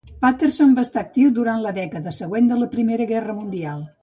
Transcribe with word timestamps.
Patterson 0.21 0.71
va 0.79 0.85
estar 0.87 1.01
actiu 1.07 1.33
durant 1.35 1.61
la 1.67 1.75
dècada 1.77 2.15
següent 2.17 2.49
a 2.49 2.59
la 2.63 2.71
Primera 2.73 3.09
Guerra 3.17 3.39
Mundial. 3.45 3.89